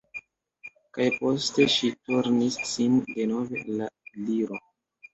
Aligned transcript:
Kaj 0.97 1.07
poste 1.17 1.69
ŝi 1.75 1.93
turnis 2.09 2.59
sin 2.73 2.99
denove 3.13 3.65
al 3.65 3.73
la 3.79 3.95
Gliro. 4.13 4.65